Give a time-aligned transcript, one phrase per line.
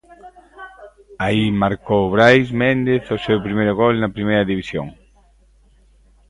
[1.25, 4.87] Aí marcou Brais Méndez o seu primeiro gol na Primeira División.